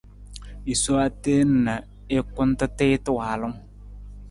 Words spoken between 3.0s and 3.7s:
waalung.